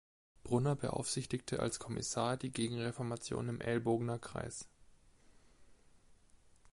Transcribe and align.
Brunner 0.43 0.75
beaufsichtigte 0.75 1.59
als 1.59 1.77
Kommissar 1.77 2.35
die 2.35 2.51
Gegenreformation 2.51 3.49
im 3.49 3.61
Elbogener 3.61 4.17
Kreis. 4.17 4.67